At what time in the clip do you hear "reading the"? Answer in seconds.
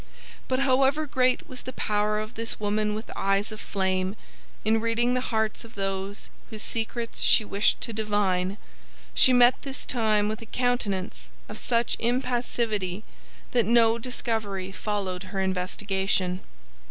4.81-5.21